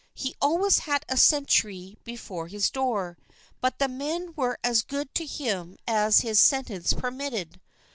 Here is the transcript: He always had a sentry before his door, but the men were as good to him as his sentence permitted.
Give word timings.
He 0.15 0.35
always 0.41 0.79
had 0.89 1.05
a 1.07 1.15
sentry 1.15 1.95
before 2.03 2.47
his 2.47 2.71
door, 2.71 3.19
but 3.59 3.77
the 3.77 3.87
men 3.87 4.33
were 4.35 4.57
as 4.63 4.81
good 4.81 5.13
to 5.13 5.27
him 5.27 5.77
as 5.87 6.21
his 6.21 6.39
sentence 6.39 6.91
permitted. 6.93 7.61